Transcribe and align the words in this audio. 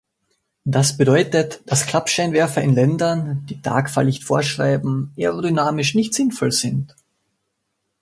Das 0.65 0.97
bedeutet, 0.97 1.61
dass 1.67 1.85
Klappscheinwerfer 1.85 2.63
in 2.63 2.73
Ländern, 2.73 3.45
die 3.47 3.61
Tagfahrlicht 3.61 4.23
vorschreiben, 4.23 5.13
aerodynamisch 5.15 5.93
nicht 5.93 6.15
sinnvoll 6.15 6.51
sind. 6.51 6.95